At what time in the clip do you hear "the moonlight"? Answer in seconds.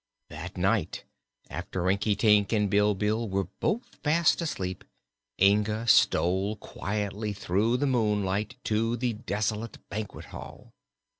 7.77-8.55